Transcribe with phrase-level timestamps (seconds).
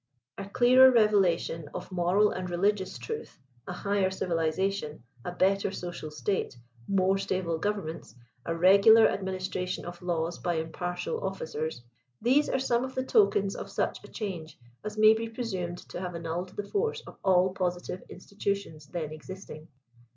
[0.39, 6.57] A clearer revelation of moral and religious truth, a higher civilization, a better social state,
[6.87, 11.81] more stable governments, a regular administration of laws by impartial ofiicers,
[12.19, 15.99] these are some of the tokens of such a change as may be presumed to
[15.99, 19.67] have annulled the force of all positive institutions then existing.